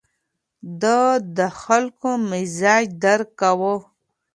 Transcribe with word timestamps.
ده 0.81 0.99
د 1.37 1.39
خلکو 1.61 2.09
مزاج 2.29 2.85
درک 3.03 3.29
کاوه. 3.39 3.75